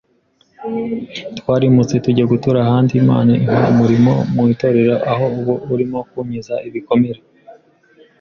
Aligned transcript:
Twarimutse 1.37 1.95
tujya 2.05 2.25
gutura 2.31 2.57
ahandi, 2.65 2.91
Imana 3.03 3.29
impa 3.43 3.57
umurimo 3.73 4.11
mu 4.35 4.43
itorero 4.53 4.95
aho 5.11 5.25
ubu 5.37 5.53
irimo 5.73 5.99
kunkiza 6.09 6.55
ibikomere 6.67 7.19